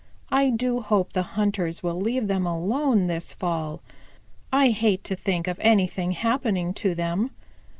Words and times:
I 0.31 0.49
do 0.49 0.79
hope 0.81 1.13
the 1.13 1.21
hunters 1.21 1.83
will 1.83 2.01
leave 2.01 2.27
them 2.27 2.47
alone 2.47 3.05
this 3.05 3.33
fall. 3.35 3.83
I 4.51 4.69
hate 4.69 5.03
to 5.03 5.15
think 5.15 5.45
of 5.47 5.59
anything 5.61 6.13
happening 6.13 6.73
to 6.73 6.95
them. 6.95 7.29